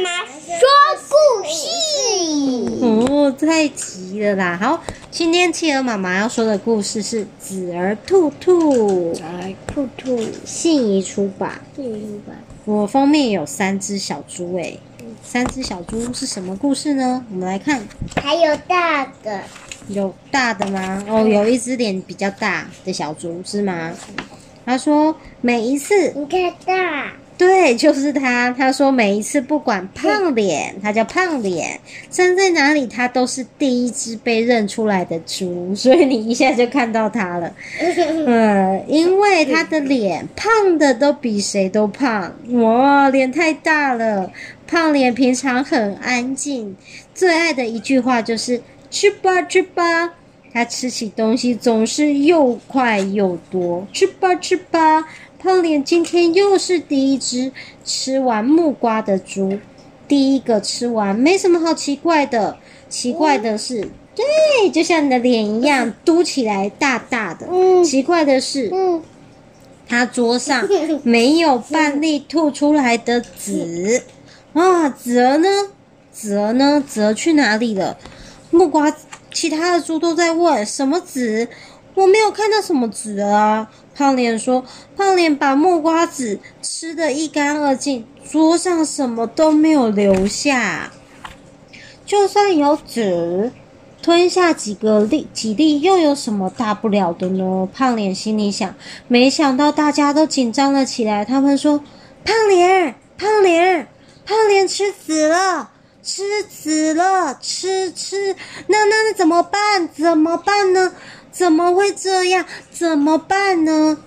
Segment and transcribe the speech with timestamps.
[0.00, 0.66] 妈妈说
[1.08, 1.14] 故
[1.46, 1.58] 事。
[2.82, 4.58] 哦，太急了啦！
[4.60, 9.12] 好，今天企鹅妈妈要说的故事是《子儿兔兔》。
[9.14, 11.60] 子儿兔兔，信谊出版。
[11.76, 12.42] 信谊出版。
[12.64, 14.80] 我封面有三只小猪诶，
[15.22, 17.26] 三只小猪是什么故事呢？
[17.30, 17.86] 我们来看。
[18.16, 19.42] 还有大的。
[19.88, 21.04] 有大的吗？
[21.08, 23.92] 哦，有一只脸比较大的小猪是吗？
[24.64, 27.12] 他说每一次你看大。
[27.40, 28.50] 对，就是他。
[28.52, 37.50] 他说每一次不管胖脸，他叫胖脸，站在哪里，他都是第一只被认出来的猪，所以你一下就看到他了。
[38.26, 44.30] 嗯，因为他的脸胖的都比谁都胖，哇，脸太大了。
[44.66, 46.76] 胖脸平常很安静，
[47.14, 50.12] 最爱的一句话就是吃吧吃吧。
[50.52, 55.08] 他吃起东西总是又快又多，吃吧吃吧。
[55.42, 57.50] 胖脸今天又是第一只
[57.82, 59.58] 吃完木瓜的猪，
[60.06, 62.58] 第一个吃完，没什么好奇怪的。
[62.90, 67.46] 奇怪的是，对，就像你的脸一样嘟起来大大的。
[67.82, 68.70] 奇怪的是，
[69.88, 70.68] 他桌上
[71.04, 74.02] 没有半粒吐出来的籽。
[74.52, 75.48] 啊，籽儿呢？
[76.12, 76.84] 籽儿呢？
[76.86, 77.96] 籽儿去哪里了？
[78.50, 78.94] 木瓜，
[79.32, 81.48] 其他的猪都在问什么籽？
[82.00, 83.68] 我没有看到什么籽啊。
[83.94, 84.64] 胖脸说
[84.96, 90.90] ：“胖脸把木瓜籽吃得一干二净，桌上什么都没有留下。
[92.06, 93.52] 就算有籽，
[94.00, 98.74] 吞下几个粒几粒，又有什么大不了的呢？”胖脸心里想。
[99.06, 101.22] 没想到大家都紧张了起来。
[101.22, 101.84] 他们说
[102.24, 103.86] ：“胖脸，胖脸，
[104.24, 105.70] 胖脸吃籽了，
[106.02, 108.34] 吃籽了，吃吃，
[108.68, 109.86] 那那那怎么办？
[109.88, 110.94] 怎么办呢？”
[111.30, 112.44] 怎么会这样？
[112.70, 113.98] 怎么办呢？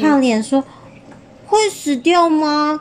[0.00, 0.64] 胖脸说
[1.46, 2.80] ：“会死掉吗？”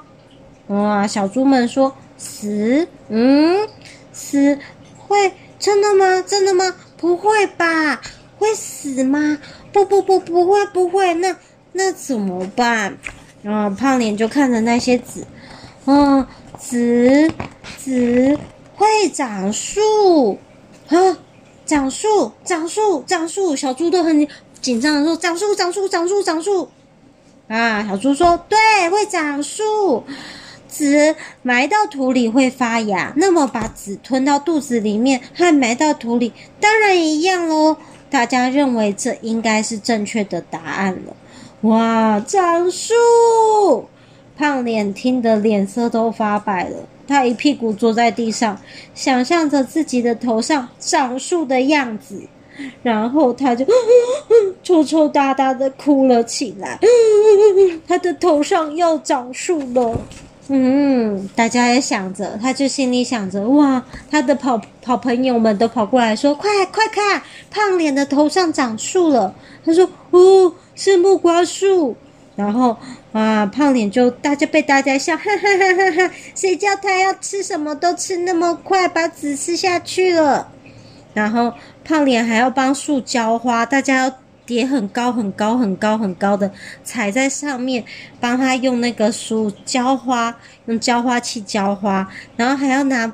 [0.68, 1.06] 哇！
[1.06, 2.88] 小猪们说：“死？
[3.10, 3.68] 嗯，
[4.12, 4.58] 死
[4.98, 5.34] 会？
[5.60, 6.22] 真的吗？
[6.26, 6.76] 真的吗？
[6.98, 8.02] 不会吧？
[8.38, 9.38] 会死吗？
[9.72, 11.14] 不不不，不会不会。
[11.16, 11.36] 那
[11.74, 12.98] 那怎么办？”
[13.46, 13.70] 啊！
[13.70, 15.26] 胖脸就看着那些籽，
[15.86, 16.26] 嗯，
[16.58, 17.32] 籽
[17.78, 18.38] 籽
[18.76, 20.38] 会长树
[20.90, 21.18] 啊。
[21.70, 23.56] 长树，长树，长树！
[23.56, 24.28] 小猪都很
[24.60, 26.68] 紧张的说：“长树，长树，长树，长树！”
[27.48, 28.58] 啊，小猪说：“对，
[28.90, 30.04] 会长树。
[30.68, 37.78] 籽埋到土里会发芽，那么把籽吞到肚子里面和埋到土里当然一样喽。”
[38.10, 41.16] 大家认为这应该是正确的答案了。
[41.62, 43.86] 哇，长树！
[44.36, 46.78] 胖脸听得脸色都发白了。
[47.10, 48.62] 他一屁股坐在地上，
[48.94, 52.22] 想象着自己的头上长树的样子，
[52.84, 53.66] 然后他就
[54.62, 56.80] 抽抽搭搭的哭了起来。
[57.88, 60.00] 他的头上要长树了，
[60.50, 69.34] 嗯，大家也想着，他就心里想着，哇，他的跑跑朋友们都跑过来说，快快看，胖脸的头上长树了。
[69.66, 71.96] 他说，哦，是木瓜树。
[72.40, 72.78] 然后
[73.12, 76.14] 啊，胖脸就大家被大家笑，哈哈哈哈哈！
[76.34, 80.50] 谁叫他要吃什么都吃那么快，把籽吃下去了。
[81.14, 84.14] 然后胖脸还要帮树浇花，大家要
[84.46, 86.50] 叠很高很高很高很高的
[86.82, 87.84] 踩在上面，
[88.22, 93.12] 帮他用那个树浇花，用浇花器浇花，然后还要拿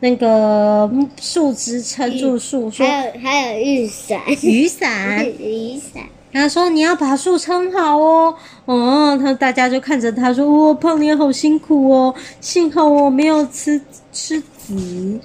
[0.00, 0.90] 那个
[1.20, 6.02] 树枝撑住树，说还有还有雨伞，雨伞， 雨伞。
[6.34, 8.34] 他说：“你要把树撑好哦。”
[8.66, 13.80] 哦，他大家就看着他说：“哦，胖脸好辛苦哦，幸好我没有吃
[14.12, 15.20] 吃籽。”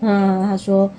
[0.00, 0.90] 嗯，他说：“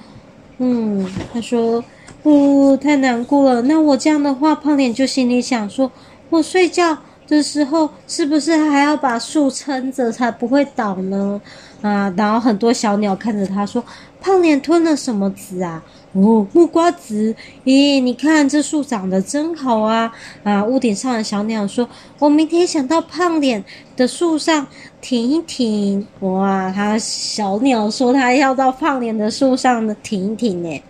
[0.57, 1.83] 嗯，他说，
[2.23, 3.61] 哦，太难过了。
[3.61, 5.91] 那我这样的话，胖脸就心里想说：
[6.29, 6.97] 我睡觉
[7.27, 11.39] 的时候是不是还要把树撑着才不会倒呢？”
[11.83, 13.83] 啊，然后很多小鸟看着他说
[14.23, 17.35] ：“胖脸吞了什么籽啊？”哦，木瓜籽！
[17.65, 20.13] 咦，你看这树长得真好啊！
[20.43, 21.89] 啊，屋顶上的小鸟说
[22.19, 23.65] ：“我明天想到胖脸
[23.97, 24.67] 的树上
[25.01, 30.83] 停一停。”哇，它小鸟说它要到胖脸的树上的停一停呢。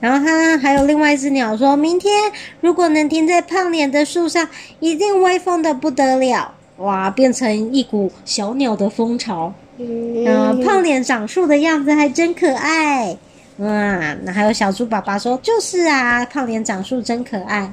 [0.00, 2.12] 然后它还有另外一只鸟说：“明天
[2.60, 4.48] 如果能停在胖脸的树上，
[4.80, 9.54] 一定威风的不得了！”哇，变成一股小鸟的风潮。
[9.78, 13.16] 嗯，胖脸长树的样子还真可爱。
[13.58, 17.72] 哇，那还有小猪爸爸说，就是啊，胖脸长树真可爱。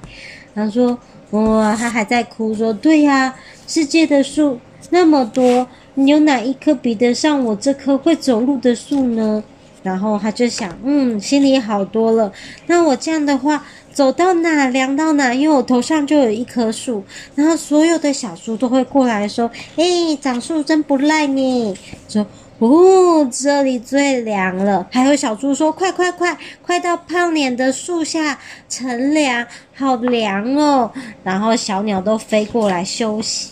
[0.55, 0.97] 他说，
[1.31, 3.33] 哇，他还在哭说，对呀，
[3.67, 4.59] 世界的树
[4.89, 9.43] 那么多，你有哪一棵比得上我这棵会走路的树呢？
[9.83, 12.31] 然后他就想，嗯，心里好多了。
[12.65, 13.63] 那我这样的话，
[13.93, 17.03] 走到哪凉到哪，因为我头上就有一棵树，
[17.35, 21.77] 然后所有的小猪都会过来说：“诶，长树真不赖呢。”
[22.09, 22.25] 说。
[22.59, 24.87] 哦，这里最凉了。
[24.89, 28.39] 还有小猪说：“快快快，快到胖脸的树下
[28.69, 29.45] 乘凉，
[29.75, 30.89] 好凉哦。”
[31.25, 33.49] 然后小鸟都飞过来休息。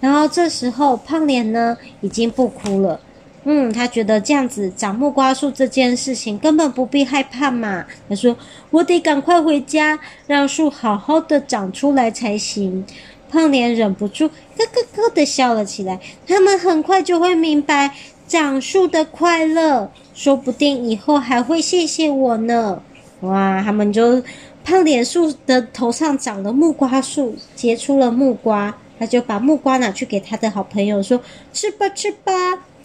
[0.00, 2.98] 然后这时候胖脸呢已经不哭了。
[3.44, 7.86] 嗯，他觉得这样子长木瓜树这件事情根本不必害怕嘛。
[8.08, 8.36] 他说
[8.70, 12.84] ：“我得赶快回家，让树好好的长出来才行。”
[13.30, 16.00] 胖脸忍不住咯咯咯的笑了起来。
[16.26, 17.94] 他们很快就会明白。
[18.28, 22.80] 长树的快乐，说不定以后还会谢谢我呢。
[23.22, 24.22] 哇，他们就
[24.62, 31.20] 胖脸树的头上长了木瓜树，结出了木瓜，他就把木瓜拿去给他的好朋友说
[31.52, 32.32] ：“吃吧，吃吧。”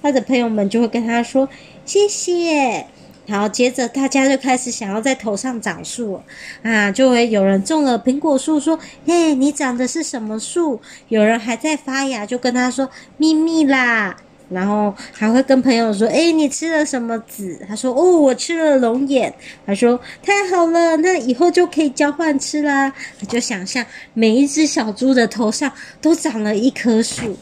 [0.05, 1.49] 他的朋友们就会跟他说
[1.83, 2.85] ：“谢谢。”
[3.25, 6.21] 然后接着大家就开始想要在头上长树
[6.61, 10.79] 啊，就会有人种了苹果树，说：“嘿，你长的是什么树？”
[11.09, 12.87] 有人还在发芽，就跟他说
[13.17, 14.15] ：“秘密啦。”
[14.51, 19.33] 然后还会跟朋友说：“诶，你吃了什么籽？”他说：“哦，我吃了龙眼。”
[19.65, 27.35] 他说：“太好了，那以后就可以交换吃啦。”他就想象每一只小猪的头上都长了一棵树，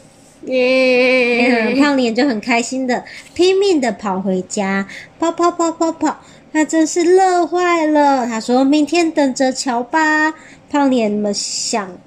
[0.46, 3.04] 嗯，胖脸就很开心的
[3.34, 4.88] 拼命的跑回家，
[5.20, 6.20] 跑跑跑跑跑，
[6.52, 8.26] 他真是乐坏了。
[8.26, 10.34] 他说：“明天等着瞧吧。”
[10.70, 11.98] 胖脸们想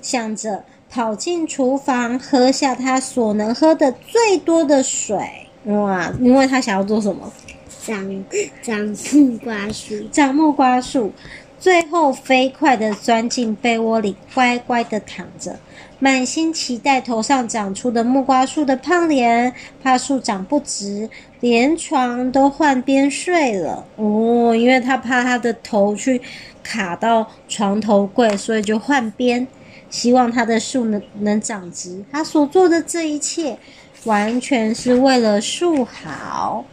[0.00, 0.64] 想着。
[0.88, 5.18] 跑进厨房，喝下他所能喝的最多的水。
[5.64, 6.10] 哇！
[6.22, 7.30] 因为他想要做什么？
[7.82, 8.24] 长
[8.62, 11.12] 长木瓜树，长木瓜树。
[11.66, 15.58] 最后飞快地钻进被窝里，乖乖地躺着，
[15.98, 19.52] 满心期待头上长出的木瓜树的胖脸。
[19.82, 21.10] 怕树长不直，
[21.40, 23.84] 连床都换边睡了。
[23.96, 26.22] 哦，因为他怕他的头去
[26.62, 29.44] 卡到床头柜，所以就换边。
[29.90, 33.58] 希望他的树能能长直，他所做的这一切，
[34.04, 36.64] 完全是为了树好。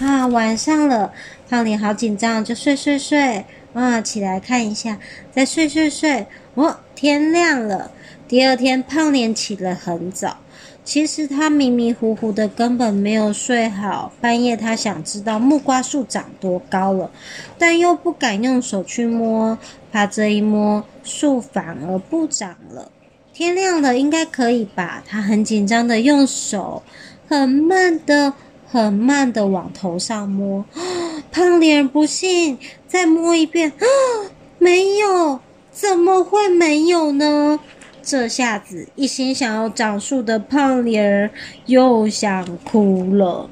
[0.00, 1.12] 啊，晚上了，
[1.48, 3.44] 胖脸好紧张，就睡睡睡。
[3.74, 4.98] 啊，起来看一下，
[5.30, 6.26] 再睡睡睡。
[6.54, 7.90] 哦，天亮了。
[8.28, 10.38] 第二天，胖脸起了很早。
[10.84, 14.12] 其实他迷迷糊糊的，根本没有睡好。
[14.20, 17.10] 半夜，他想知道木瓜树长多高了，
[17.56, 19.56] 但又不敢用手去摸，
[19.92, 22.90] 怕这一摸树反而不长了。
[23.32, 25.02] 天亮了，应该可以吧？
[25.06, 26.82] 他很紧张的用手，
[27.28, 28.34] 很慢的、
[28.68, 30.64] 很慢的往头上摸。
[31.32, 33.84] 胖脸不信，再摸一遍，啊，
[34.58, 35.40] 没有，
[35.70, 37.58] 怎么会没有呢？
[38.02, 41.30] 这下子，一心想要长树的胖脸儿
[41.64, 43.48] 又想哭了。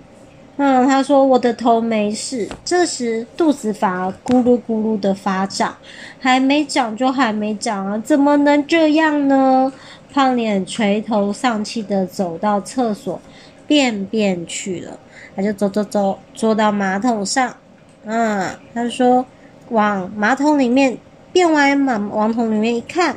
[0.58, 5.74] 嗯，他说：“我的头没事。”这时肚子反而咕噜咕噜的发胀，
[6.18, 9.72] 还没长就还没长啊，怎么能这样呢？
[10.12, 13.18] 胖脸垂头丧气的走到厕所
[13.66, 14.98] 便便去了。
[15.34, 17.56] 他就走走走，坐到马桶上。
[18.04, 19.26] 嗯，他说
[19.70, 20.96] ：“往马桶里面
[21.32, 23.16] 变完马往桶里面一看。”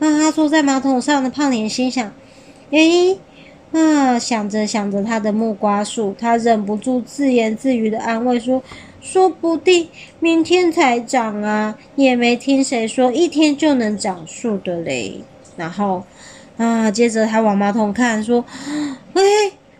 [0.00, 2.12] 啊，他坐在马桶上的胖脸心想
[2.70, 3.18] ：“诶，
[3.72, 8.62] 啊，想着想着他的木瓜树，他忍不住自言自语的安慰说：
[9.00, 9.88] 说不定
[10.20, 15.22] 明天才长啊，也没听谁说一天就能长树的嘞。”
[15.56, 16.04] 然后，
[16.56, 18.44] 啊，接着他往马桶看，说
[19.14, 19.22] ：“哎，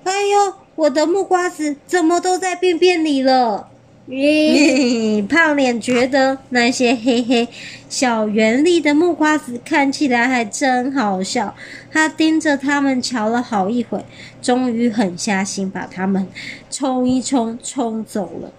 [0.05, 3.69] 哎呦，我的木瓜子怎么都在便便里了？”
[4.09, 7.47] 咦，胖脸觉得那些黑黑
[7.91, 11.55] 小圆粒的木瓜子看起来还真好笑。
[11.93, 14.03] 他盯着它们瞧了好一会，
[14.41, 16.27] 终于狠下心把它们
[16.71, 18.51] 冲一冲，冲走了。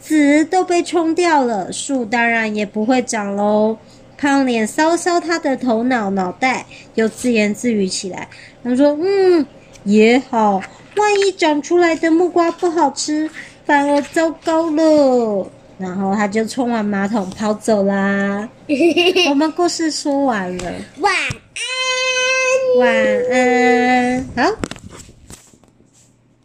[0.00, 3.78] 籽都被冲掉了，树当然也不会长喽。
[4.16, 8.28] 胖脸搔搔他的头脑脑袋，又自言自语起来。
[8.64, 9.46] 他说：“嗯，
[9.84, 10.60] 也好，
[10.96, 13.30] 万一长出来的木瓜不好吃。”
[13.68, 15.46] 反而糟糕了，
[15.76, 18.48] 然后他就冲完马桶跑走啦。
[19.28, 22.88] 我们故事说完了，晚安，晚
[23.30, 24.67] 安，好。